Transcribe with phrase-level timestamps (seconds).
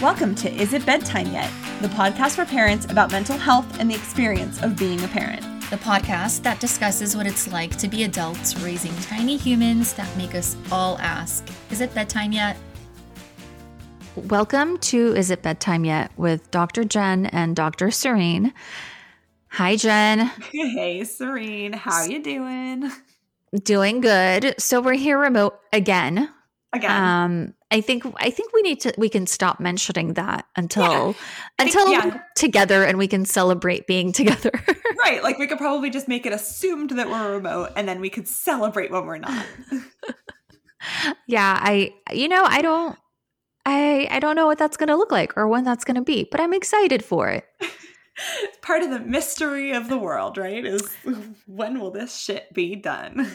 [0.00, 1.50] Welcome to Is It Bedtime Yet?
[1.82, 5.42] The podcast for parents about mental health and the experience of being a parent.
[5.68, 10.34] The podcast that discusses what it's like to be adults raising tiny humans that make
[10.34, 12.56] us all ask, Is it bedtime yet?
[14.16, 16.82] Welcome to Is It Bedtime Yet with Dr.
[16.84, 17.90] Jen and Dr.
[17.90, 18.54] Serene.
[19.48, 20.32] Hi, Jen.
[20.50, 21.74] Hey, Serene.
[21.74, 22.90] How you doing?
[23.62, 24.54] Doing good.
[24.58, 26.30] So we're here remote again.
[26.72, 26.90] Again.
[26.90, 30.90] Um, I think I think we need to we can stop mentioning that until Yeah.
[30.90, 31.16] I think-
[31.58, 32.04] until yeah.
[32.06, 34.50] we're together and we can celebrate being together.
[34.98, 35.22] right.
[35.22, 38.26] Like we could probably just make it assumed that we're remote and then we could
[38.26, 39.46] celebrate when we're not.
[41.26, 42.98] yeah, I you know, I don't
[43.66, 46.02] I I don't know what that's going to look like or when that's going to
[46.02, 47.44] be, but I'm excited for it.
[48.62, 50.64] Part of the mystery of the world, right?
[50.64, 50.82] Is
[51.46, 53.30] when will this shit be done?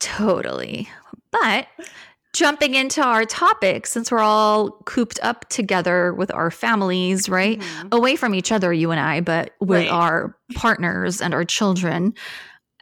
[0.00, 0.88] Totally.
[1.30, 1.68] But
[2.32, 7.58] jumping into our topic, since we're all cooped up together with our families, right?
[7.58, 7.92] Mhm.
[7.92, 9.90] Away from each other, you and I, but with Right.
[9.90, 12.14] our partners and our children.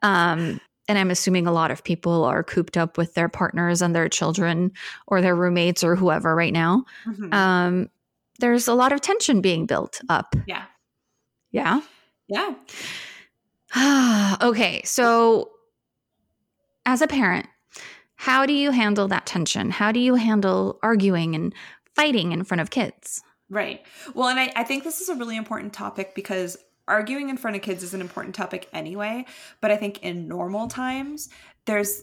[0.03, 3.95] Um, and I'm assuming a lot of people are cooped up with their partners and
[3.95, 4.73] their children
[5.07, 6.85] or their roommates or whoever right now.
[7.07, 7.33] Mhm.
[7.35, 7.91] Um,
[8.41, 10.35] there's a lot of tension being built up.
[10.47, 10.65] yeah.
[11.51, 11.81] Yeah.
[12.29, 12.55] Yeah.
[14.43, 14.83] okay.
[14.85, 15.51] So,
[16.87, 17.47] as a parent,
[18.19, 19.71] how do you handle that tension?
[19.71, 21.55] How do you handle arguing and
[21.95, 23.23] fighting in front of kids?
[23.49, 23.87] Right.
[24.13, 26.57] Well, and I, I think this is a really important topic because
[26.89, 29.25] arguing in front of kids is an important topic anyway.
[29.61, 31.29] But I think in normal times,
[31.65, 32.03] there's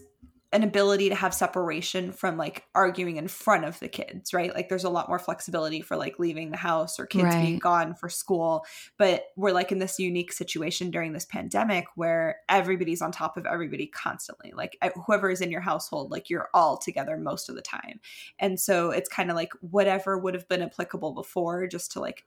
[0.52, 4.54] an ability to have separation from like arguing in front of the kids, right?
[4.54, 7.94] Like there's a lot more flexibility for like leaving the house or kids being gone
[7.94, 8.64] for school.
[8.96, 13.44] But we're like in this unique situation during this pandemic where everybody's on top of
[13.44, 14.52] everybody constantly.
[14.54, 18.00] Like whoever is in your household, like you're all together most of the time.
[18.38, 22.24] And so it's kind of like whatever would have been applicable before, just to like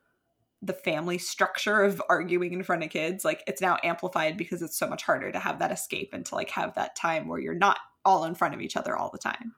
[0.61, 4.77] the family structure of arguing in front of kids, like it's now amplified because it's
[4.77, 7.53] so much harder to have that escape and to like have that time where you're
[7.53, 9.53] not all in front of each other all the time.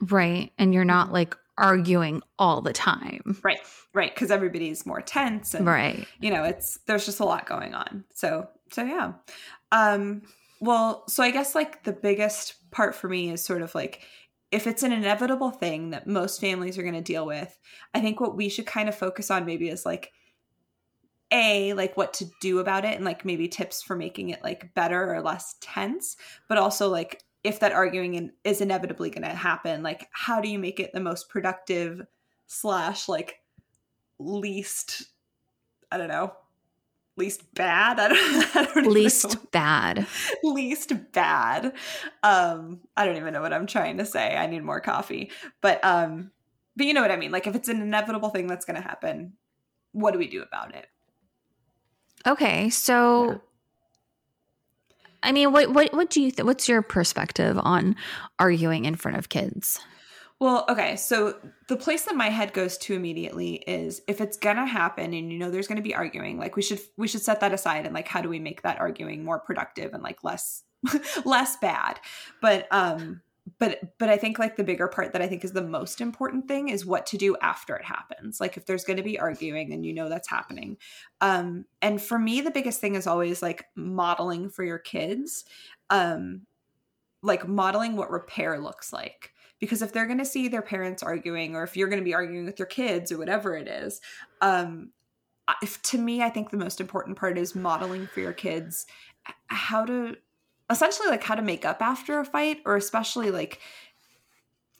[0.00, 0.52] Right.
[0.58, 3.38] And you're not like arguing all the time.
[3.42, 3.58] Right.
[3.94, 4.14] Right.
[4.14, 6.06] Cause everybody's more tense and Right.
[6.20, 9.12] you know it's there's just a lot going on so so yeah
[9.72, 10.20] um
[10.60, 14.02] well so i guess like the biggest part for me is sort of like
[14.50, 17.58] if it's an inevitable thing that most families are going to deal with
[17.94, 20.12] i think what we should kind of focus on maybe is like
[21.32, 24.72] a like what to do about it and like maybe tips for making it like
[24.74, 26.16] better or less tense
[26.48, 30.58] but also like if that arguing is inevitably going to happen like how do you
[30.58, 32.06] make it the most productive
[32.46, 33.40] slash like
[34.18, 35.06] least
[35.90, 36.32] I don't know,
[37.16, 37.98] least bad.
[38.00, 38.90] I don't, I don't even know.
[38.90, 40.06] Least bad.
[40.42, 41.72] least bad.
[42.22, 44.36] Um, I don't even know what I'm trying to say.
[44.36, 45.30] I need more coffee.
[45.60, 46.30] But um,
[46.76, 47.32] but you know what I mean.
[47.32, 49.34] Like if it's an inevitable thing that's going to happen,
[49.92, 50.86] what do we do about it?
[52.26, 52.70] Okay.
[52.70, 53.38] So, Yeah.
[55.22, 56.46] I mean, what, what, what do you think?
[56.46, 57.96] What's your perspective on
[58.38, 59.78] arguing in front of kids?
[60.38, 60.96] Well, okay.
[60.96, 61.38] So
[61.68, 65.38] the place that my head goes to immediately is if it's gonna happen and you
[65.38, 68.08] know there's gonna be arguing, like we should we should set that aside and like
[68.08, 70.62] how do we make that arguing more productive and like less
[71.24, 72.00] less bad.
[72.42, 73.22] But um
[73.58, 76.48] but but I think like the bigger part that I think is the most important
[76.48, 78.40] thing is what to do after it happens.
[78.40, 80.76] Like if there's gonna be arguing and you know that's happening.
[81.20, 85.44] Um and for me the biggest thing is always like modeling for your kids.
[85.90, 86.42] Um
[87.22, 91.56] like modeling what repair looks like because if they're going to see their parents arguing
[91.56, 94.00] or if you're going to be arguing with your kids or whatever it is
[94.42, 94.90] um
[95.62, 98.86] if, to me i think the most important part is modeling for your kids
[99.46, 100.16] how to
[100.70, 103.60] essentially like how to make up after a fight or especially like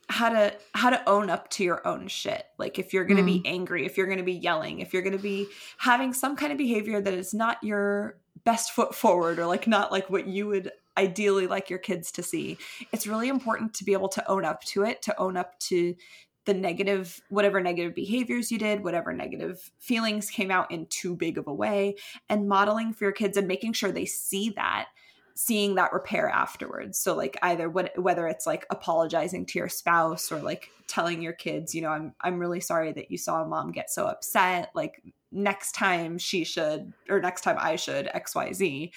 [0.08, 2.44] how to how to own up to your own shit.
[2.58, 3.46] Like if you're going to be mm.
[3.46, 5.46] angry if you're going to be yelling if you're going to be
[5.78, 9.90] having some kind of behavior that is not your best foot forward or like not
[9.90, 12.56] like what you would ideally like your kids to see
[12.92, 15.94] it's really important to be able to own up to it to own up to
[16.46, 21.36] the negative whatever negative behaviors you did whatever negative feelings came out in too big
[21.36, 21.96] of a way
[22.28, 24.86] and modeling for your kids and making sure they see that
[25.36, 30.32] seeing that repair afterwards so like either what, whether it's like apologizing to your spouse
[30.32, 33.70] or like telling your kids you know i'm i'm really sorry that you saw mom
[33.70, 38.90] get so upset like next time she should or next time i should xyz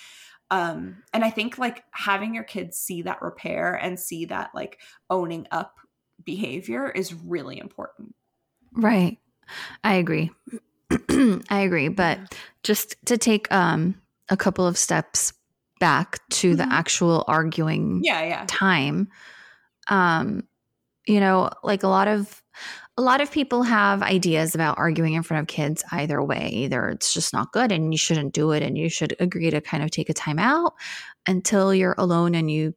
[0.51, 4.79] um and i think like having your kids see that repair and see that like
[5.09, 5.77] owning up
[6.23, 8.15] behavior is really important
[8.73, 9.17] Right.
[9.83, 10.31] I agree.
[11.49, 11.87] I agree.
[11.87, 13.95] But just to take um,
[14.29, 15.33] a couple of steps
[15.79, 16.71] back to the Mhm.
[16.71, 19.07] actual arguing yeah yeah time,
[19.89, 20.43] um,
[21.07, 22.41] you know, like a lot of
[22.97, 26.49] a lot of people have ideas about arguing in front of kids either way.
[26.53, 29.61] Either it's just not good and you shouldn't do it and you should agree to
[29.61, 30.73] kind of take a time out
[31.27, 32.75] until you're alone and you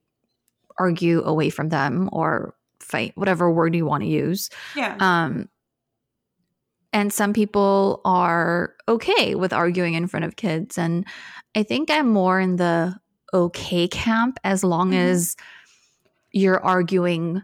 [0.79, 4.49] argue away from them or fight, whatever word you want to use.
[4.75, 4.97] Yeah.
[5.01, 5.49] Um,
[6.93, 10.77] and some people are okay with arguing in front of kids.
[10.79, 11.07] And
[11.55, 12.99] I think I'm more in the
[13.33, 15.11] okay camp as long Mhm.
[15.11, 15.37] as
[16.33, 17.43] you're arguing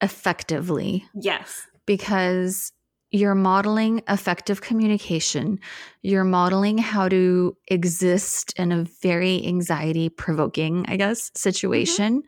[0.00, 1.66] effectively yes.
[1.86, 2.72] because
[3.12, 5.58] you're modeling effective communication.
[6.02, 12.22] You're modeling how to exist in a very anxiety provoking, I guess, situation.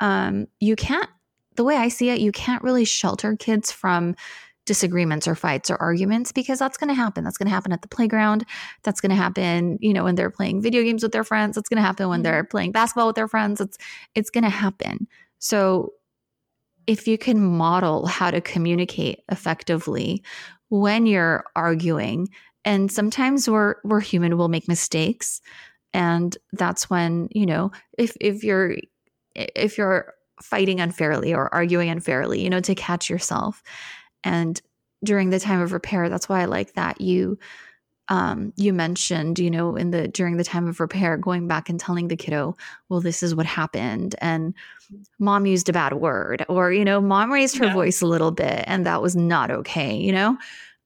[0.00, 1.08] Um, you can't,
[1.56, 4.14] the way I see it, you can't really shelter kids from
[4.68, 7.24] disagreements or fights or arguments because that's going to happen.
[7.24, 8.44] That's going to happen at the playground.
[8.84, 11.56] That's going to happen, you know, when they're playing video games with their friends.
[11.56, 12.24] That's going to happen when Mhm.
[12.24, 13.60] they're playing basketball with their friends.
[13.60, 13.78] It's
[14.14, 15.08] it's going to happen.
[15.40, 15.94] So
[16.86, 20.22] if you can model how to communicate effectively
[20.70, 22.28] when you're arguing
[22.64, 25.40] and sometimes we're we're human we'll make mistakes
[25.94, 28.76] and that's when you know if if you're
[29.34, 33.62] if you're fighting unfairly or arguing unfairly you know to catch yourself
[34.24, 34.60] and
[35.04, 37.38] during the time of repair that's why i like that you
[38.10, 41.78] um, you mentioned, you know, in the during the time of repair, going back and
[41.78, 42.56] telling the kiddo,
[42.88, 44.54] well, this is what happened, and
[45.18, 47.72] mom used a bad word, or you know, mom raised her Yeah.
[47.72, 50.38] voice a little bit, and that was not okay, you know.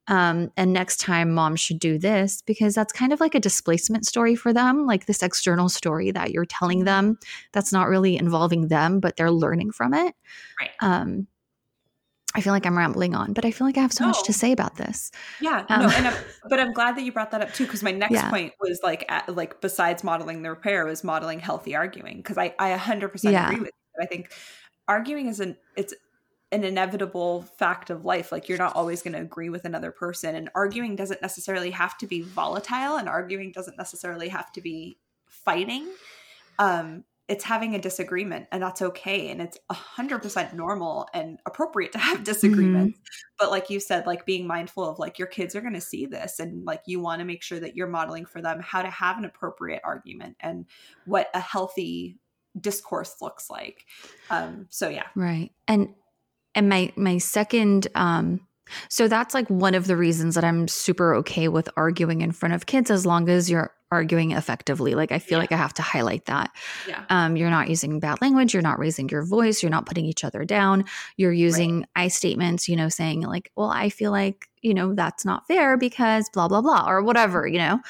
[0.08, 4.04] Um, and next time, mom should do this because that's kind of like a displacement
[4.04, 7.18] story for them, like this external story that you're telling them
[7.52, 10.14] that's not really involving them, but they're learning from it.
[10.60, 10.70] Right.
[10.80, 11.28] Um,
[12.34, 14.32] I feel like I'm rambling on, but I feel like I have so much to
[14.32, 15.10] say about this.
[15.38, 16.16] Yeah, Um, no, and I'm,
[16.48, 18.30] but I'm glad that you brought that up too, because my next Yeah.
[18.30, 22.54] point was like, at, like besides modeling the repair, was modeling healthy arguing, because I
[22.58, 23.42] I 100 percent Yeah.
[23.42, 24.02] agree with you.
[24.02, 24.32] I think
[24.88, 25.94] arguing is an it's
[26.52, 28.30] an inevitable fact of life.
[28.32, 31.98] Like you're not always going to agree with another person, and arguing doesn't necessarily have
[31.98, 35.88] to be volatile, and arguing doesn't necessarily have to be fighting.
[36.58, 41.92] Um, it's having a disagreement, and that's okay, and it's 100 percent normal and appropriate
[41.92, 42.98] to have disagreements.
[43.38, 46.04] But like you said like being mindful of like your kids are going to see
[46.04, 48.90] this and like you want to make sure that you're modeling for them how to
[48.90, 50.66] have an appropriate argument and
[51.06, 52.18] what a healthy
[52.60, 53.86] discourse looks like.
[54.28, 55.06] Um so yeah.
[55.16, 55.50] Right.
[55.66, 55.94] And
[56.54, 58.46] and my my second um
[58.88, 62.54] so that's like one of the reasons that I'm super okay with arguing in front
[62.54, 64.94] of kids as long as you're arguing effectively.
[64.96, 65.42] Like I feel Yeah.
[65.42, 66.50] like I have to highlight that.
[66.84, 70.06] yeah Um you're not using bad language, you're not raising your voice, you're not putting
[70.06, 70.84] each other down.
[71.18, 75.24] You're using I statements, you know, saying like, "Well, I feel like, you know, that's
[75.24, 77.80] not fair because blah blah blah or whatever, you know."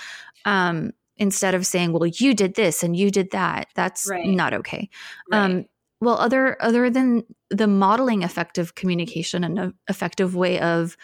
[0.47, 4.27] Um instead of saying, "Well, you did this and you did that." That's Right.
[4.27, 4.91] not okay.
[5.29, 5.57] right.
[5.57, 5.67] Um,
[6.01, 10.97] well, other other than the modeling effective communication and an effective way of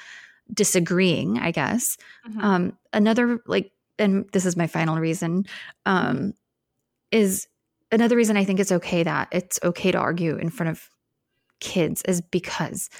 [0.54, 1.96] disagreeing, I guess.
[2.26, 2.40] Mhm.
[2.42, 5.46] Um, another like, and this is my final reason,
[5.86, 6.34] um,
[7.10, 7.48] is
[7.90, 10.88] another reason I think it's okay that it's okay to argue in front of
[11.60, 12.90] kids is because,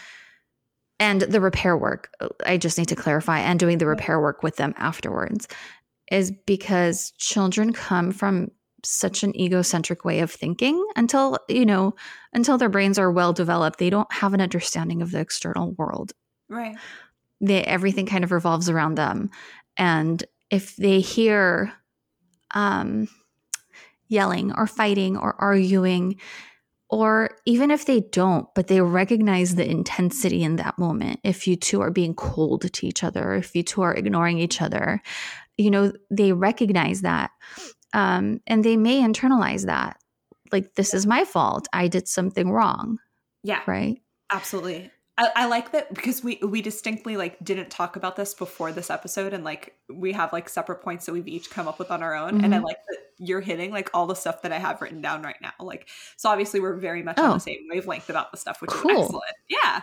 [0.98, 2.10] and the repair work.
[2.44, 5.46] I just need to clarify, and doing the repair work with them afterwards
[6.10, 8.50] is because children come from
[8.84, 11.94] such an egocentric way of thinking until you know
[12.32, 16.12] until their brains are well developed they don't have an understanding of the external world
[16.48, 16.76] right
[17.40, 19.30] they everything kind of revolves around them
[19.76, 21.72] and if they hear
[22.54, 23.08] um
[24.08, 26.18] yelling or fighting or arguing
[26.90, 31.56] or even if they don't but they recognize the intensity in that moment if you
[31.56, 35.02] two are being cold to each other if you two are ignoring each other
[35.58, 37.30] you know they recognize that
[37.92, 39.98] um and they may internalize that.
[40.50, 41.68] Like this is my fault.
[41.74, 42.98] I did something wrong.
[43.42, 43.60] Yeah.
[43.66, 44.00] Right?
[44.30, 48.70] Absolutely I, I like that because we we distinctly like didn't talk about this before
[48.72, 51.90] this episode and like we have like separate points that we've each come up with
[51.90, 52.62] on our own and i Mhm.
[52.64, 55.50] like that you're hitting like all the stuff that i have written down right now
[55.60, 57.34] like so obviously we're very much on Oh.
[57.34, 58.90] the same wavelength about the stuff which Cool.
[58.92, 59.82] is excellent yeah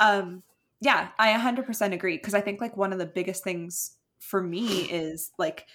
[0.00, 0.42] um
[0.80, 4.82] yeah i 100% agree because i think like one of the biggest things for me
[4.82, 5.66] is like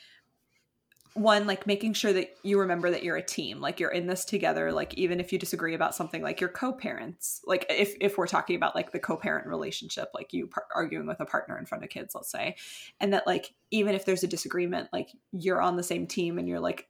[1.15, 4.25] one like making sure that you remember that you're a team like you're in this
[4.25, 8.27] together like even if you disagree about something like your co-parents like if if we're
[8.27, 11.83] talking about like the co-parent relationship like you par- arguing with a partner in front
[11.83, 12.55] of kids let's say
[12.99, 16.47] and that like even if there's a disagreement like you're on the same team and
[16.47, 16.87] you're like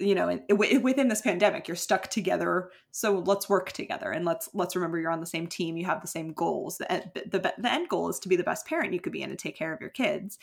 [0.00, 4.24] you know and wi- within this pandemic you're stuck together so let's work together and
[4.24, 7.38] let's let's remember you're on the same team you have the same goals the, the,
[7.38, 9.56] the end goal is to be the best parent you could be and to take
[9.56, 10.38] care of your kids.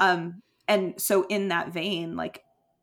[0.00, 2.42] Um and so in that vein like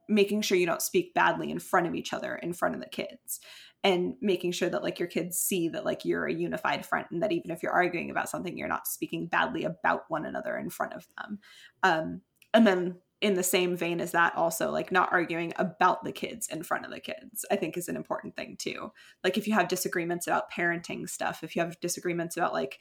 [0.09, 2.89] making sure you don't speak badly in front of each other in front of the
[2.89, 3.39] kids
[3.83, 7.23] and making sure that like your kids see that like you're a unified front and
[7.23, 10.69] that even if you're arguing about something you're not speaking badly about one another in
[10.69, 11.39] front of them.
[11.81, 12.21] Um,
[12.53, 16.47] and then in the same vein as that also like not arguing about the kids
[16.47, 18.91] in front of the kids i think is an important thing too.
[19.23, 22.79] Like if you have disagreements about parenting stuff if you have disagreements about like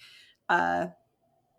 [0.49, 0.87] uh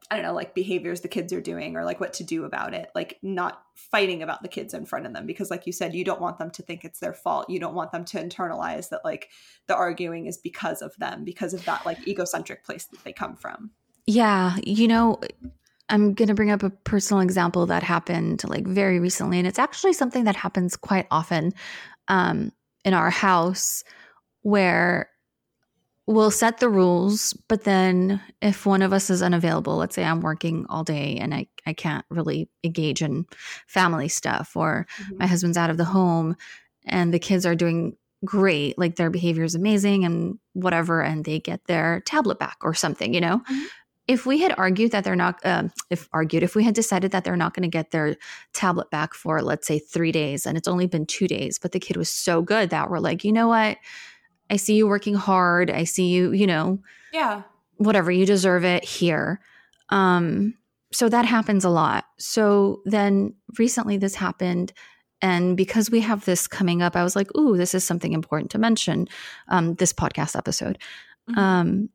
[0.10, 2.74] I don't know, like behaviors the kids are doing or like what to do about
[2.74, 5.94] it, like not fighting about the kids in front of them because like you said
[5.94, 7.50] you don't want them to think it's their fault.
[7.50, 9.30] You don't want them to internalize that like
[9.68, 13.36] the arguing is because of them, because of that like egocentric place that they come
[13.36, 13.72] from.
[14.08, 15.20] Yeah, you know,
[15.88, 19.60] I'm going to bring up a personal example that happened like very recently and it's
[19.60, 21.54] actually something that happens quite often
[22.08, 22.52] um
[22.84, 23.84] in our house
[24.42, 25.11] where
[26.12, 30.22] we'll set the rules, but then if one of us is unavailable, let's say I'm
[30.22, 33.26] working all day and I, I can't really engage in
[33.68, 35.18] family stuff, or mm-hmm.
[35.20, 36.36] my husband's out of the home
[36.86, 41.40] and the kids are doing great, like their behavior is amazing and whatever, and they
[41.40, 43.40] get their tablet back or something, you know?
[43.40, 43.64] Mm-hmm.
[44.08, 47.24] If we had argued that they're not, uh, if argued, if we had decided that
[47.24, 48.18] they're not going to get their
[48.52, 51.80] tablet back for, let's say, three days, and it's only been two days, but the
[51.80, 53.78] kid was so good that we're like, you know what?
[54.52, 55.72] I see you working hard.
[55.72, 56.80] I see you, you know,
[57.14, 57.44] yeah,
[57.78, 59.40] whatever, you deserve it here.
[59.90, 60.56] Um,
[60.94, 62.06] so that happens a lot.
[62.20, 64.74] So then recently this happened.
[65.22, 68.52] And because we have this coming up, I was like, ooh, this is something important
[68.52, 69.08] to mention.
[69.48, 70.80] Um, this podcast episode.
[71.30, 71.40] Mm-hmm.
[71.40, 71.90] Um,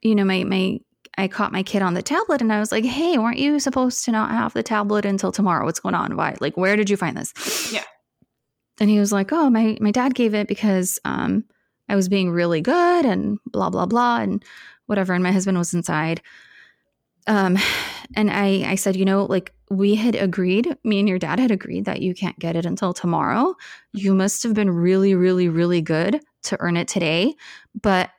[0.00, 0.80] you know, my my
[1.18, 4.04] I caught my kid on the tablet and I was like, hey, weren't you supposed
[4.04, 5.64] to not have the tablet until tomorrow?
[5.64, 6.16] What's going on?
[6.16, 6.36] Why?
[6.40, 7.72] Like, where did you find this?
[7.72, 7.84] Yeah.
[8.80, 11.44] And he was like, oh, my my dad gave it because um
[11.88, 14.44] I was being really good and blah, blah, blah, and
[14.86, 15.14] whatever.
[15.14, 16.22] And my husband was inside.
[17.26, 17.58] Um,
[18.16, 21.50] and I, I said, you know, like we had agreed, me and your dad had
[21.50, 23.54] agreed that you can't get it until tomorrow.
[23.92, 27.34] You must have been really, really, really good to earn it today.
[27.80, 28.10] But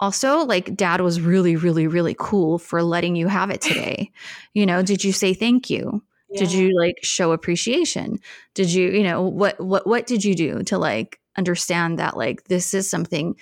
[0.00, 4.10] also, like, dad was really, really, really cool for letting you have it today.
[4.54, 6.02] you know, did you say thank you?
[6.30, 6.40] Yeah.
[6.40, 8.18] Did you like show appreciation?
[8.54, 12.44] Did you, you know, what, what, what did you do to like understand that like
[12.44, 13.36] this is something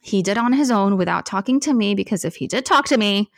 [0.00, 2.96] he did on his own without talking to me because if he did talk to
[2.96, 3.30] me,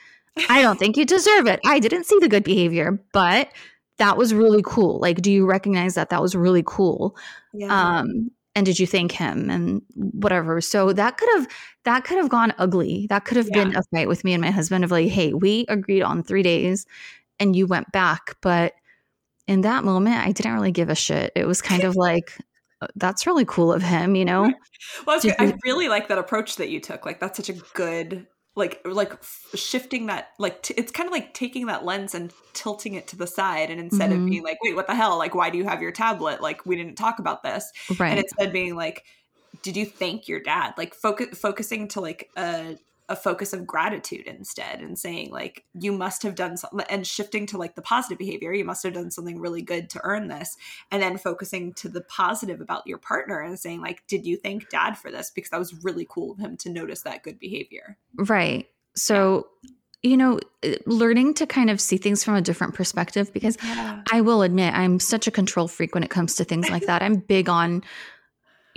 [0.49, 1.61] I don't think you deserve it.
[1.65, 3.49] I didn't see the good behavior, but
[3.97, 5.01] that was really cool.
[5.01, 7.17] Like, do you recognize that that was really cool?
[7.53, 7.99] Yeah.
[7.99, 10.61] Um, and did you thank him and whatever?
[10.61, 11.49] So that could have
[11.85, 13.07] that could have gone ugly.
[13.09, 13.65] That could have yeah.
[13.65, 16.43] been a fight with me and my husband of like, hey, we agreed on three
[16.43, 16.87] days,
[17.41, 18.75] and you went back, but
[19.47, 21.33] in that moment, I didn't really give a shit.
[21.35, 22.37] It was kind of like,
[22.97, 24.53] that's really cool of him, you know?
[25.07, 27.05] well, I really like that approach that you took.
[27.05, 29.21] Like, that's such a good, like, like
[29.55, 33.17] shifting that, like, t- it's kind of like taking that lens and tilting it to
[33.17, 33.71] the side.
[33.71, 34.25] And instead mm-hmm.
[34.25, 35.19] of being like, wait, what the hell?
[35.19, 36.41] Like, why do you have your tablet?
[36.41, 37.71] Like, we didn't talk about this.
[37.99, 38.11] Right.
[38.11, 39.05] And instead being like,
[39.63, 40.75] did you thank your dad?
[40.77, 42.77] Like, focus, focusing to like a,
[43.09, 47.47] a focus of gratitude instead and saying like you must have done something and shifting
[47.47, 50.57] to like the positive behavior you must have done something really good to earn this
[50.91, 54.69] and then focusing to the positive about your partner and saying like did you thank
[54.69, 57.97] dad for this because that was really cool of him to notice that good behavior
[58.15, 59.71] right so yeah
[60.03, 64.03] you know, eh, learning to kind of see things from a different perspective because yeah.
[64.13, 67.03] I will admit I'm such a control freak when it comes to things like that.
[67.03, 67.83] I'm big on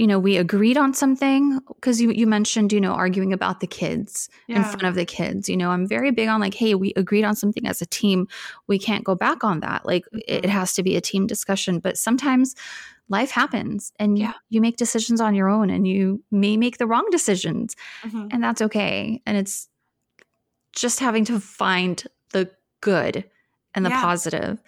[0.02, 3.68] you know, we agreed on something because you, you mentioned, you know, arguing about the
[3.68, 4.56] kids yeah.
[4.56, 5.48] in front of the kids.
[5.48, 8.28] You know, I'm very big on like, hey, we agreed on something as a team.
[8.66, 9.86] We can't go back on that.
[9.86, 10.22] Like, mm-hmm.
[10.26, 11.78] it has to be a team discussion.
[11.78, 12.56] But sometimes
[13.10, 14.30] life happens and yeah.
[14.30, 17.76] you, you make decisions on your own and you may make the wrong decisions.
[18.02, 18.30] Mm-hmm.
[18.32, 19.22] And that's okay.
[19.28, 19.70] And it's
[20.76, 22.04] just having to find
[22.34, 22.50] the
[22.82, 23.24] good
[23.76, 24.02] and the yeah.
[24.02, 24.64] positive.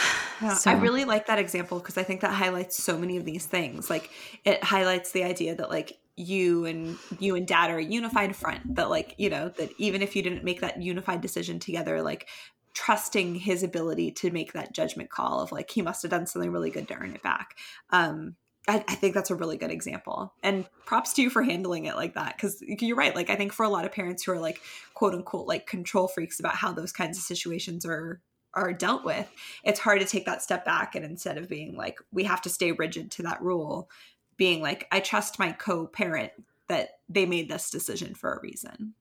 [0.42, 0.70] Yeah, so.
[0.70, 3.90] I really like that example because I think that highlights so many of these things.
[3.90, 4.08] Like
[4.46, 8.76] it highlights the idea that like you and you and dad are a unified front
[8.76, 12.26] that like, you know, that even if you didn't make that unified decision together, like
[12.72, 16.50] trusting his ability to make that judgment call of like he must have done something
[16.50, 17.56] really good to earn it back.
[17.90, 18.36] Um
[18.68, 20.32] I, I think that's a really good example.
[20.42, 22.38] And props to you for handling it like that.
[22.38, 23.14] Cause you're right.
[23.14, 24.60] Like I think for a lot of parents who are like
[24.94, 28.20] quote unquote like control freaks about how those kinds of situations are
[28.54, 29.30] are dealt with
[29.64, 32.48] it's hard to take that step back and instead of being like we have to
[32.48, 33.88] stay rigid to that rule
[34.36, 36.32] being like i trust my co-parent
[36.70, 38.94] that they made this decision for a reason.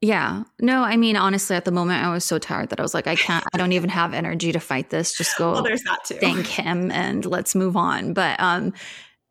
[0.00, 0.44] Yeah.
[0.60, 3.08] No i mean honestly at the moment i was so tired that i was like
[3.08, 5.16] i can't i don't even have energy to fight this.
[5.16, 6.14] Just go well there's that too.
[6.16, 8.12] thank him and let's move on.
[8.12, 8.74] But um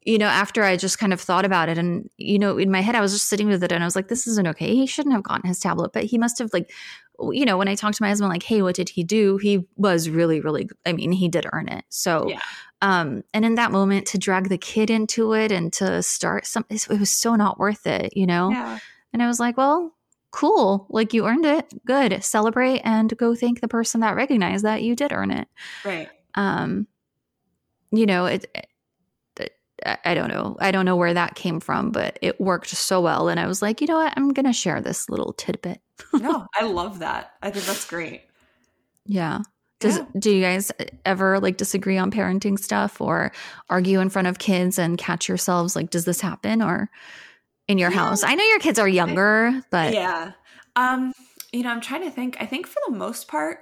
[0.07, 2.79] you know, after I just kind of thought about it and, you know, in my
[2.79, 4.73] head, I was just sitting with it and I was like, this isn't okay.
[4.73, 6.71] He shouldn't have gotten his tablet, but he must have like
[7.19, 9.37] you know, when I talked to my husband, like, hey, what did he do?
[9.37, 11.83] He was really, really, I mean, he did earn it.
[11.89, 12.39] So, yeah.
[12.83, 16.63] Um, and in that moment, to drag the kid into it and to start some,
[16.69, 18.51] it was so not worth it, you know?
[18.51, 18.77] Yeah.
[19.13, 19.95] And I was like, well,
[20.29, 20.85] cool.
[20.89, 21.73] Like you earned it.
[21.85, 22.23] Good.
[22.23, 25.47] Celebrate and go thank the person that recognized that you did earn it.
[25.83, 26.09] Right.
[26.35, 26.85] Um,
[27.91, 28.67] you know, it, it
[30.05, 30.57] I don't know.
[30.59, 33.29] I don't know where that came from, but it worked so well.
[33.29, 34.13] And I was like, you know what?
[34.17, 35.81] I'm going to share this little tidbit.
[36.13, 37.33] no, I love that.
[37.41, 38.23] I think that's great.
[39.05, 39.39] Yeah.
[39.79, 40.05] Does Yeah.
[40.19, 40.71] do you guys
[41.05, 43.31] ever like disagree on parenting stuff or
[43.69, 46.89] argue in front of kids and catch yourselves like does this happen or
[47.67, 47.97] in your Yeah.
[47.97, 48.23] house?
[48.23, 50.31] I know your kids are younger, but yeah.
[50.75, 51.13] Um,
[51.53, 52.37] you know, I'm trying to think.
[52.39, 53.59] I think for the most part,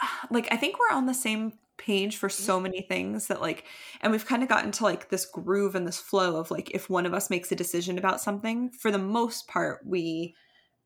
[0.30, 3.64] like I think we're on the same page for so many things that like
[4.00, 6.90] and we've kind of gotten to like this groove and this flow of like if
[6.90, 10.34] one of us makes a decision about something, for the most part we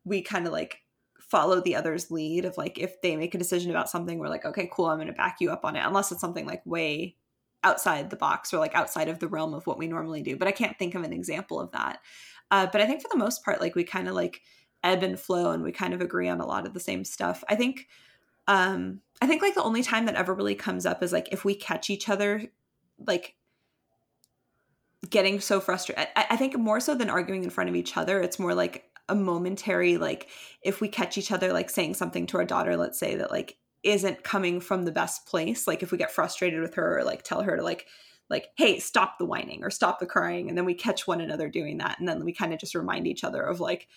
[0.05, 0.79] we kind of like
[1.21, 4.45] follow the other's lead of like if they make a decision about something we're like
[4.45, 7.17] okay cool i'm going to back you up on it unless it's something like way
[7.65, 10.47] outside the box or like outside of the realm of what we normally do but
[10.47, 12.01] i can't think of an example of that.
[12.51, 14.43] Uh, but i think for the most part like we kind of like
[14.85, 17.45] ebb and flow and we kind of agree on a lot of the same stuff.
[17.49, 17.89] I think
[18.49, 21.45] um i think like the only time that ever really comes up is like if
[21.45, 22.45] we catch each other
[23.07, 23.35] like
[25.11, 28.21] getting so frustrated I, I think more so than arguing in front of each other
[28.21, 30.29] it's more like a momentary like
[30.63, 33.59] if we catch each other like saying something to our daughter let's say that like
[33.83, 37.23] isn't coming from the best place like if we get frustrated with her or like
[37.23, 37.87] tell her to like
[38.31, 41.49] like hey stop the whining or stop the crying and then we catch one another
[41.49, 43.89] doing that and then we kind of just remind each other of like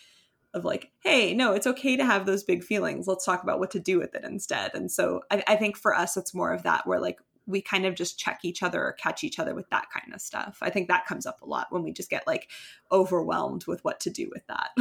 [0.56, 3.70] of like hey no it's okay to have those big feelings let's talk about what
[3.70, 6.64] to do with it instead and so I, I think for us it's more of
[6.64, 9.70] that where like we kind of just check each other or catch each other with
[9.70, 12.26] that kind of stuff i think that comes up a lot when we just get
[12.26, 12.50] like
[12.92, 14.72] overwhelmed with what to do with that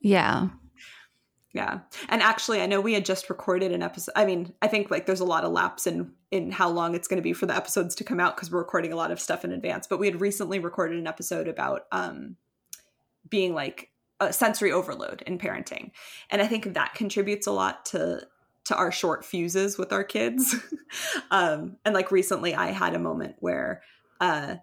[0.00, 0.48] yeah.
[1.52, 1.80] Yeah.
[2.08, 4.12] And actually I know we had just recorded an episode.
[4.14, 7.08] I mean, I think like there's a lot of lapse in in how long it's
[7.08, 9.20] going to be for the episodes to come out because we're recording a lot of
[9.20, 12.36] stuff in advance, but we had recently recorded an episode about um
[13.28, 13.89] being like
[14.20, 15.90] a sensory overload in parenting.
[16.30, 18.26] And I think that contributes a lot to
[18.66, 20.54] to our short fuses with our kids.
[21.30, 23.82] um and like recently I had a moment where
[24.20, 24.56] uh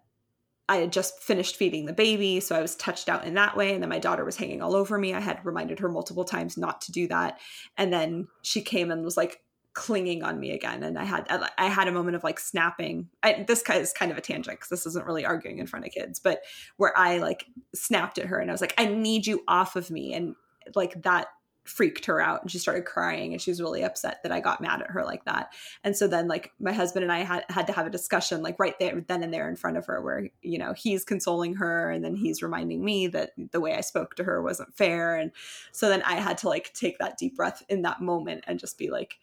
[0.69, 3.73] I had just finished feeding the baby, so I was touched out in that way.
[3.73, 5.13] And then my daughter was hanging all over me.
[5.13, 7.39] I had reminded her multiple times not to do that.
[7.77, 9.39] And then she came and was like
[9.77, 10.81] clinging on me again.
[10.81, 13.09] And I had I had a moment of like snapping.
[13.21, 15.91] I, this is kind of a tangent because this isn't really arguing in front of
[15.91, 16.41] kids, but
[16.77, 19.91] where I like snapped at her and I was like, I need you off of
[19.91, 20.15] me.
[20.15, 20.35] And
[20.75, 21.27] like that
[21.63, 24.61] freaked her out and she started crying and she was really upset that I got
[24.61, 25.53] mad at her like that.
[25.83, 28.57] And so then like my husband and I had had to have a discussion like
[28.57, 31.91] right there then and there in front of her where you know he's consoling her
[31.91, 35.31] and then he's reminding me that the way I spoke to her wasn't fair and
[35.71, 38.79] so then I had to like take that deep breath in that moment and just
[38.79, 39.19] be like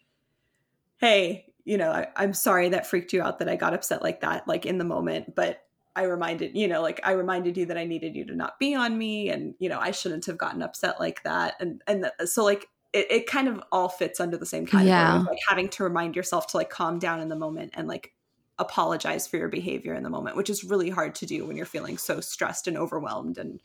[0.97, 4.21] hey, you know, I, I'm sorry that freaked you out that I got upset like
[4.21, 5.61] that like in the moment, but
[5.95, 8.75] I reminded, you know, like I reminded you that I needed you to not be
[8.75, 11.55] on me and, you know, I shouldn't have gotten upset like that.
[11.59, 14.89] And, and th- so like it, it kind of all fits under the same category
[14.89, 15.19] Yeah.
[15.19, 18.13] of like having to remind yourself to like calm down in the moment and like
[18.59, 21.65] apologize for your behavior in the moment, which is really hard to do when you're
[21.65, 23.61] feeling so stressed and overwhelmed and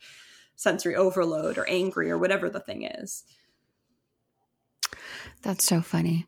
[0.55, 3.23] sensory overload or angry or whatever the thing is.
[5.41, 6.27] That's so funny.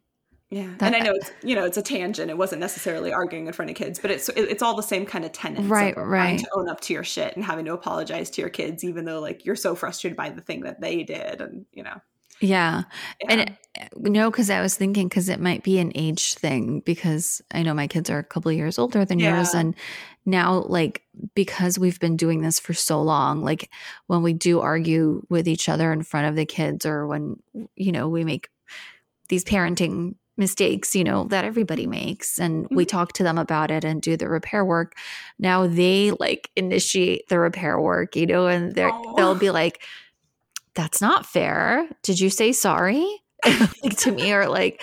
[0.54, 2.30] Yeah, That- and I know it's you know it's a tangent.
[2.30, 5.26] It wasn't necessarily arguing in front of kids, but it's it's all the same kind
[5.26, 5.64] of tenets.
[5.64, 6.38] Right, right.
[6.38, 9.20] To own up to your shit and having to apologize to your kids, even though
[9.20, 12.02] like you're so frustrated by the thing that they did, and you know.
[12.40, 12.84] Yeah.
[13.22, 13.30] Yeah.
[13.30, 13.54] And it,
[13.96, 17.74] no, because I was thinking because it might be an age thing because I know
[17.74, 19.74] my kids are a couple of years older than yours, and
[20.24, 21.02] now like
[21.34, 23.72] because we've been doing this for so long, like
[24.06, 27.38] when we do argue with each other in front of the kids, or when
[27.76, 28.50] you know we make
[29.30, 32.90] these parenting mistakes, you know that everybody makes, and we Mhm.
[32.90, 34.96] talk to them about it and do the repair work.
[35.40, 39.14] Now they like initiate the repair work, you know, and they're Aw.
[39.16, 39.84] they'll be like
[40.76, 41.88] that's not fair.
[42.04, 43.06] Did you say sorry?
[43.84, 44.82] like to me or like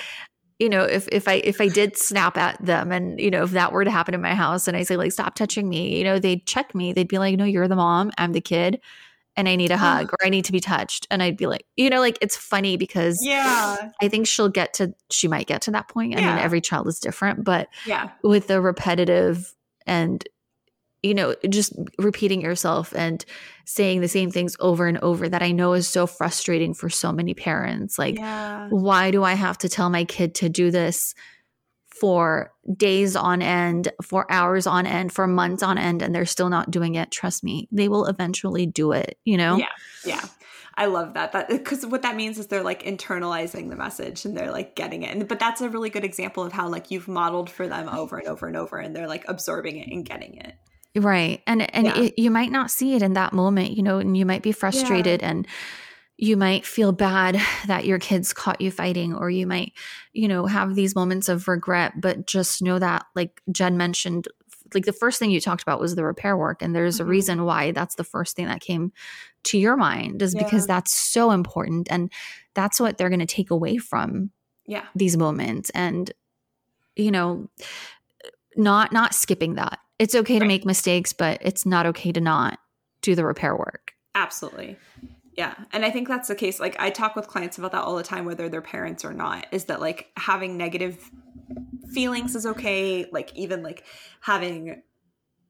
[0.59, 3.53] you know if if I if I did snap at them and you know if
[3.53, 6.05] that were to happen in my house and I say like stop touching me, you
[6.05, 6.93] know, they'd check me.
[6.93, 8.81] They'd be like, "No, you're the mom, I'm the kid."
[9.37, 11.07] And I need a hug or I need to be touched.
[11.11, 14.75] And I'd be like, you know, like it's funny because yeah, I think she'll get
[14.75, 16.14] to, she might get to that point.
[16.14, 19.55] I mean, every child is different, but yeah, with the repetitive
[19.87, 20.27] and
[21.03, 23.25] you know just repeating yourself and
[23.64, 27.12] saying the same things over and over that i know is so frustrating for so
[27.12, 31.14] many parents like yeah, why do i have to tell my kid to do this
[31.90, 36.48] for days on end for hours on end for months on end and they're still
[36.48, 39.66] not doing it trust me they will eventually do it you know Yeah.
[40.05, 40.24] yeah.
[40.76, 41.33] I love that.
[41.33, 45.03] That because what that means is they're like internalizing the message and they're like getting
[45.03, 45.14] it.
[45.14, 48.16] And but that's a really good example of how like you've modeled for them over
[48.16, 50.55] and over and over, and they're like absorbing it and getting it.
[50.96, 51.42] Right.
[51.46, 51.98] And and Yeah.
[52.05, 54.53] it, you might not see it in that moment, you know, and you might be
[54.53, 55.46] frustrated and
[56.23, 59.73] you might feel bad that your kids caught you fighting or you might,
[60.13, 64.29] you know, have these moments of regret, but just know that like Jen mentioned
[64.73, 67.01] like the first thing you talked about was the repair work and there's Mhm.
[67.01, 68.93] a reason why that's the first thing that came
[69.45, 72.13] to your mind is because that's so important and
[72.55, 74.31] that's what they're going to take away from
[74.67, 74.85] Yeah.
[74.95, 76.13] these moments and
[76.95, 77.49] you know
[78.57, 82.59] not not skipping that it's okay to make mistakes but it's not okay to not
[83.03, 84.77] do the repair work Absolutely.
[85.37, 85.55] Yeah.
[85.73, 86.59] And I think that's the case.
[86.61, 89.47] Like, I talk with clients about that all the time, whether they're parents or not,
[89.53, 91.11] is that like having negative
[91.93, 93.07] feelings is okay.
[93.11, 93.85] Like, even like
[94.21, 94.83] having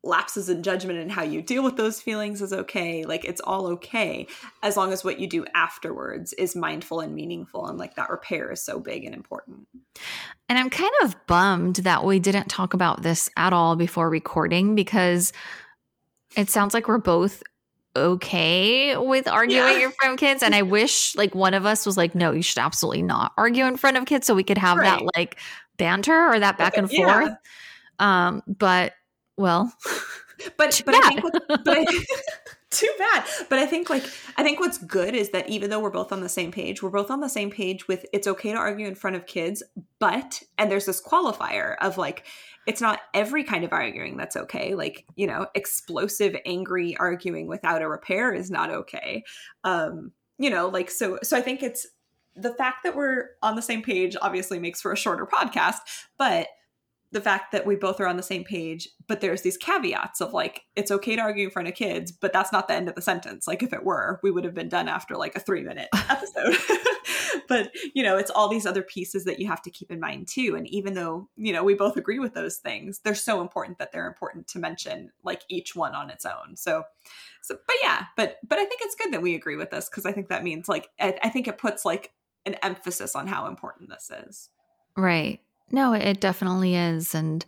[0.03, 3.05] lapses in judgment and how you deal with those feelings is okay.
[3.05, 4.27] Like, it's all okay
[4.63, 7.67] as long as what you do afterwards is mindful and meaningful.
[7.67, 9.67] And like that repair is so big and important.
[10.49, 14.75] and i'm kind of bummed that we didn't talk about this at all before recording
[14.75, 15.33] because
[16.37, 17.43] it sounds like we're both
[17.97, 19.87] okay with arguing Yeah.
[19.87, 22.43] in front of kids and i wish like one of us was like no you
[22.43, 25.39] should absolutely not argue in front of kids so we could have that like
[25.77, 27.07] banter or that back and Yeah.
[27.21, 27.33] forth
[27.99, 28.93] um but
[29.37, 29.73] well
[30.57, 31.85] But but I think what, but I,
[32.71, 33.25] too bad.
[33.49, 34.05] But I think like
[34.37, 36.91] I think what's good is that even though we're both on the same page, we're
[36.91, 39.63] both on the same page with it's okay to argue in front of kids,
[39.99, 42.27] but and there's this qualifier of like
[42.67, 44.75] it's not every kind of arguing that's okay.
[44.75, 49.25] Like, you know, explosive angry arguing without a repair is not okay.
[49.65, 51.87] Um, you know, like so so I think it's
[52.37, 55.79] the fact that we're on the same page obviously makes for a shorter podcast,
[56.17, 56.47] but
[57.13, 60.33] the fact that we both are on the same page, but there's these caveats of
[60.33, 62.95] like, it's okay to argue in front of kids, but that's not the end of
[62.95, 63.49] the sentence.
[63.49, 66.57] Like, if it were, we would have been done after like a three minute episode.
[67.49, 70.29] but, you know, it's all these other pieces that you have to keep in mind
[70.29, 70.55] too.
[70.57, 73.91] And even though, you know, we both agree with those things, they're so important that
[73.91, 76.57] they're important to mention like each one on its own.
[76.57, 76.85] So,
[77.43, 80.07] so, but yeah, but, but I think it's good that we agree with this because
[80.07, 82.13] I think that means like, I, I think it puts like
[82.47, 84.49] an emphasis on how important this is.
[84.97, 85.41] Right.
[85.71, 87.15] No, it definitely is.
[87.15, 87.45] And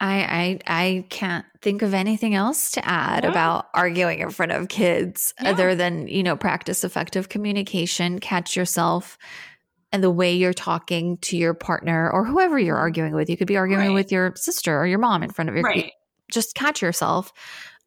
[0.00, 4.68] I I I can't think of anything else to add about arguing in front of
[4.68, 9.16] kids other than, you know, practice effective communication, catch yourself
[9.92, 13.28] and the way you're talking to your partner or whoever you're arguing with.
[13.30, 13.94] You could be arguing Right.
[13.94, 15.92] with your sister or your mom in front of your Right.
[16.32, 17.32] just catch yourself.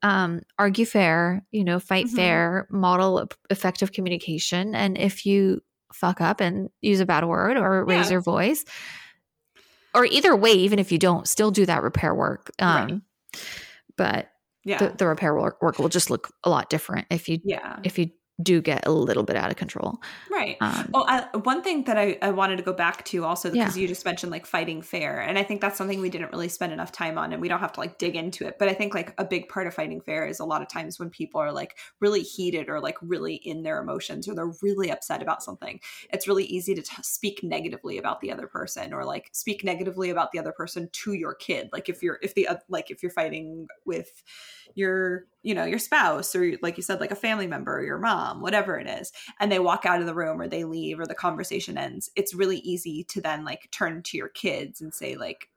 [0.03, 2.15] Um, argue fair, you know, fight Mhm.
[2.15, 4.75] fair, model effective communication.
[4.75, 8.13] And if you fuck up and use a bad word or raise Yeah.
[8.13, 8.63] your voice,
[9.95, 12.51] or either way, even if you don't, still do that repair work.
[12.59, 12.75] Um,
[13.33, 13.41] Right.
[13.97, 14.29] But
[14.63, 14.79] Yeah.
[14.79, 17.79] the, the repair work, work will just look a lot different if you yeah.
[17.83, 20.01] if you do get a little bit out of control.
[20.29, 20.57] Right.
[20.59, 23.63] Um, Well, I, one thing that I, I wanted to go back to also Yeah.
[23.63, 26.49] because you just mentioned like fighting fair, and I think that's something we didn't really
[26.49, 28.57] spend enough time on, and we don't have to like dig into it.
[28.59, 30.99] But I think like a big part of fighting fair is a lot of times
[30.99, 34.91] when people are like really heated or like really in their emotions or they're really
[34.91, 35.79] upset about something,
[36.11, 40.09] it's really easy to t- speak negatively about the other person or like speak negatively
[40.09, 41.69] about the other person to your kid.
[41.71, 44.23] Like if you're if the oth- like if you're fighting with
[44.73, 47.99] your you know your spouse or like you said like a family member or your
[47.99, 50.99] mom Um, whatever it is and they walk out of the room or they leave
[50.99, 54.93] or the conversation ends it's really easy to then like turn to your kids and
[54.93, 55.49] say like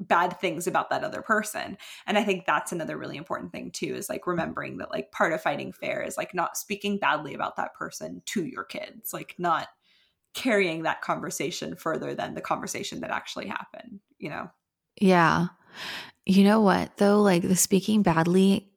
[0.00, 3.94] bad things about that other person and i think that's another really important thing too
[3.94, 7.56] is like remembering that like part of fighting fair is like not speaking badly about
[7.56, 9.68] that person to your kids like not
[10.32, 14.50] carrying that conversation further than the conversation that actually happened you know
[15.00, 15.48] Yeah.
[16.26, 17.20] You know what, though?
[17.20, 18.70] Like the speaking badly,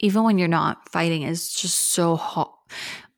[0.00, 2.48] even when you're not fighting, is just so hard.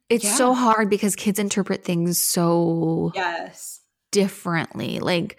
[0.09, 5.01] It's so hard because kids interpret things so yes differently.
[5.01, 5.39] Like,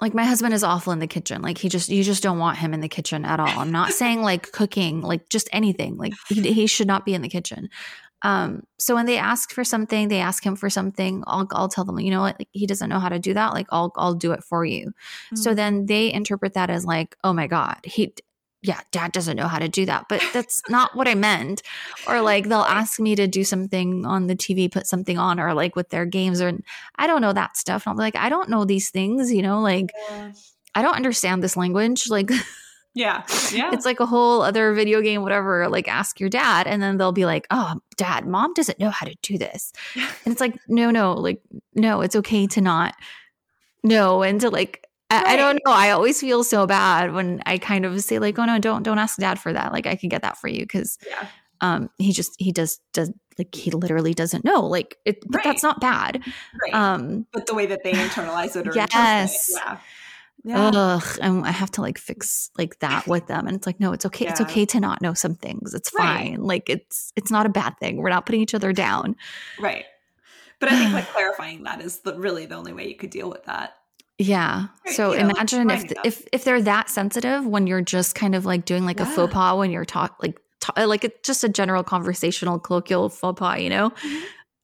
[0.00, 1.40] like my husband is awful in the kitchen.
[1.40, 3.58] Like he just, you just don't want him in the kitchen at all.
[3.58, 5.96] I'm not saying like cooking, like just anything.
[5.96, 7.70] Like he, he should not be in the kitchen.
[8.22, 11.22] Um, so when they ask for something, they ask him for something.
[11.26, 13.54] I'll, I'll tell them, you know what, like, he doesn't know how to do that.
[13.54, 14.92] Like I'll, I'll do it for you.
[15.34, 15.56] So Mm-hmm.
[15.56, 18.12] then they interpret that as like, oh my God, he,
[18.62, 20.06] yeah, dad doesn't know how to do that.
[20.08, 21.62] But that's not what I meant.
[22.08, 25.54] Or like they'll ask me to do something on the TV, put something on, or
[25.54, 26.52] like with their games, or
[26.96, 27.86] I don't know that stuff.
[27.86, 29.92] And I'm like, I don't know these things, you know, like
[30.74, 32.08] I don't understand this language.
[32.10, 32.30] Like
[32.94, 35.68] yeah yeah it's like a whole other video game, whatever.
[35.68, 36.66] Like ask your dad.
[36.66, 39.72] And then they'll be like, oh, dad, mom doesn't know how to do this.
[40.24, 41.40] And it's like, no, no, like,
[41.74, 42.94] no, it's okay to not
[43.84, 45.72] know and to like, I, I don't know.
[45.72, 48.98] I always feel so bad when I kind of say like, oh no, don't don't
[48.98, 49.72] ask dad for that.
[49.72, 51.28] Like I can get that for you because yeah
[51.62, 55.62] um he just he does does like he literally doesn't know like it but that's
[55.62, 56.22] not bad
[56.60, 56.74] Right.
[56.74, 59.48] um but the way that they internalize it or it, Yes.
[59.54, 59.78] yeah.
[60.44, 60.70] Yeah.
[60.74, 63.94] ugh and i have to like fix like that with them and it's like no
[63.94, 66.32] it's okay it's okay to not know some things it's Right.
[66.32, 69.16] fine like it's it's not a bad thing we're not putting each other down
[69.58, 69.86] Right.
[70.60, 73.30] But I think like clarifying that is the, really the only way you could deal
[73.30, 73.76] with that.
[74.18, 74.66] Yeah.
[74.86, 78.44] So you know, imagine if if if they're that sensitive when you're just kind of
[78.46, 81.48] like doing like a faux pas when you're talk like ta- like it's just a
[81.48, 83.90] general conversational colloquial faux pas you know?
[83.90, 84.22] Mhm.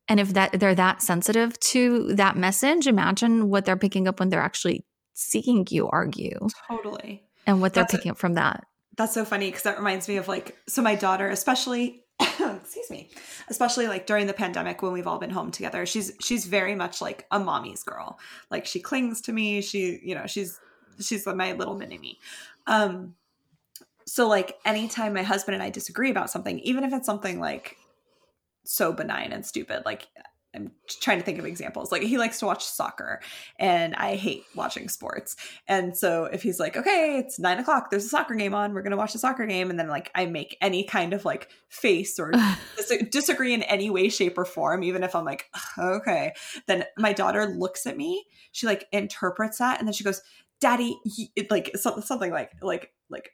[0.09, 4.31] and if that they're that sensitive to that message imagine what they're picking up when
[4.31, 4.85] they're actually
[5.15, 6.39] seeing you argue
[6.69, 7.23] Totally.
[7.47, 8.65] and what they're That's a- picking up from that.
[8.97, 12.05] That's so funny because that reminds me of like, so my daughter, especially,
[12.63, 13.11] excuse me,
[13.49, 17.01] especially like during the pandemic when we've all been home together, she's she's very much
[17.01, 18.19] like a mommy's girl.
[18.51, 19.63] Like she clings to me.
[19.63, 20.59] She, you know, she's
[21.01, 22.19] she's my little mini me.
[22.67, 23.15] Um,
[24.07, 27.77] so like anytime my husband and I disagree about something, even if it's something like
[28.65, 30.09] so benign and stupid, like
[30.55, 31.91] I'm trying to think of examples.
[31.91, 33.21] Like he likes to watch soccer,
[33.59, 35.37] and I hate watching sports.
[35.67, 38.83] And so if he's like, okay, it's nine o'clock, there's a soccer game on, we're
[38.83, 42.19] gonna watch a soccer game, and then like I make any kind of like face
[42.19, 42.33] or
[42.77, 45.47] dis- disagree in any way, shape, or form, even if I'm like,
[45.79, 46.33] okay,
[46.67, 50.21] then my daughter looks at me, she like interprets that, and then she goes,
[50.61, 50.99] "Daddy,"
[51.51, 53.31] like so- something like like like.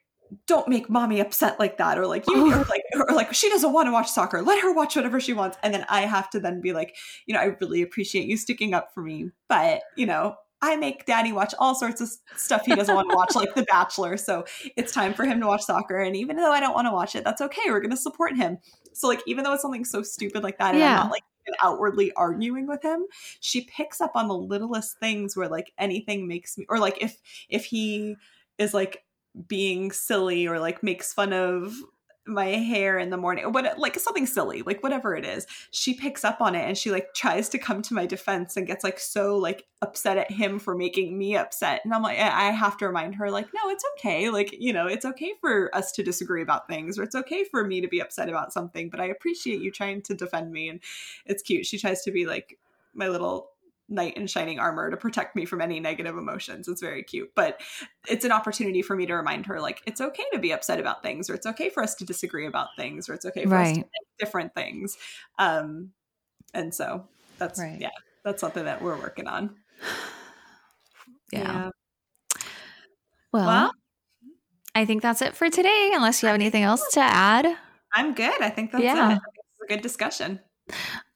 [0.47, 2.65] Don't make mommy upset like that, or like you, or oh.
[2.69, 4.41] like, or like she doesn't want to watch soccer.
[4.41, 7.33] Let her watch whatever she wants, and then I have to then be like, you
[7.33, 11.31] know, I really appreciate you sticking up for me, but you know, I make daddy
[11.31, 14.17] watch all sorts of stuff he doesn't want to watch, like The Bachelor.
[14.17, 15.97] So it's time for him to watch soccer.
[15.97, 17.61] And even though I don't want to watch it, that's okay.
[17.67, 18.57] We're going to support him.
[18.93, 20.99] So, like, even though it's something so stupid like that, and Yeah.
[20.99, 21.23] I'm not like
[21.63, 23.05] outwardly arguing with him,
[23.39, 27.17] she picks up on the littlest things where like anything makes me, or like if,
[27.49, 28.17] if he
[28.57, 29.03] is like
[29.47, 31.73] being silly or like makes fun of
[32.29, 35.95] my hair in the morning or what like something silly like whatever it is she
[35.95, 38.83] picks up on it and she like tries to come to my defense and gets
[38.83, 41.81] like so like upset at him for making me upset.
[41.83, 44.29] And i'm like I have to remind her like no it's okay.
[44.29, 47.65] Like you know it's okay for us to disagree about things or it's okay for
[47.65, 50.69] me to be upset about something but i appreciate you trying to defend me.
[50.69, 50.79] And
[51.25, 51.65] it's cute.
[51.65, 52.59] She tries to be like
[52.93, 53.49] my little
[53.89, 56.67] knight in shining armor to protect me from any negative emotions.
[56.67, 57.59] It's very cute but
[58.07, 61.01] it's an opportunity for me to remind her like it's okay to be upset about
[61.03, 63.69] things or it's okay for us to disagree about things or it's okay for us
[63.69, 63.87] to think
[64.19, 64.97] different things.
[65.39, 65.91] Um
[66.53, 67.79] and so that's Right.
[67.81, 67.89] yeah
[68.23, 69.55] that's something that we're working on.
[71.31, 71.69] Yeah,
[73.31, 73.71] Well, Well-
[74.75, 77.45] I think that's it for today, unless you have anything else to add.
[77.93, 78.39] i'm good.
[78.41, 79.13] I think that's Yeah.
[79.13, 79.19] it.
[79.35, 80.39] It's a good discussion.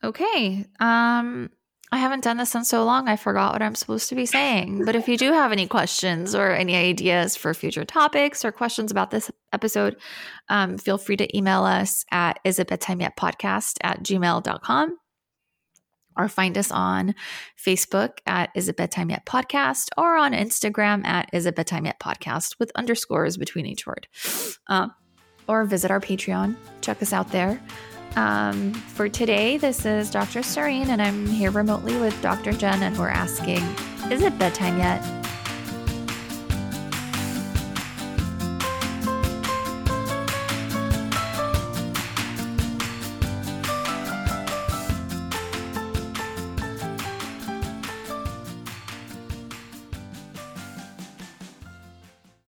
[0.03, 0.65] Okay.
[0.79, 1.49] Um,
[1.93, 4.83] I haven't done this in so long, I forgot what I'm supposed to be saying.
[4.83, 8.89] But if you do have any questions or any ideas for future topics or questions
[8.89, 9.97] about this episode,
[10.49, 14.97] um, feel free to email us at is it bedtime yet podcast at gmail.com
[16.17, 17.13] or find us on
[17.63, 21.99] Facebook at Is It Bedtime Yet Podcast or on Instagram at Is It Bedtime Yet
[21.99, 24.07] Podcast with underscores between each word.
[24.65, 24.95] Um,
[25.47, 26.55] or visit our Patreon.
[26.81, 27.61] Check us out there.
[28.15, 30.43] Um, for today, this is Dr.
[30.43, 32.51] Serene, and I'm here remotely with Dr.
[32.51, 33.63] Jen, and we're asking
[34.11, 35.22] Is it bedtime yet?